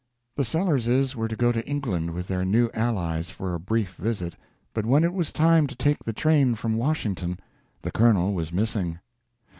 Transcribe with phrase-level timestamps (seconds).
[0.33, 0.45] p270.jpg (39K) The
[1.05, 4.35] Sellerses were to go to England with their new allies for a brief visit,
[4.73, 7.37] but when it was time to take the train from Washington,
[7.83, 8.97] the colonel was missing.